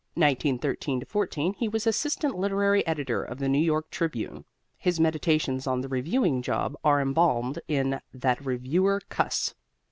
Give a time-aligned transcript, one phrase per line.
[0.15, 4.45] 1913 14 he was assistant literary editor of the New York Tribune.
[4.79, 9.53] His meditations on the reviewing job are embalmed in "That Reviewer Cuss."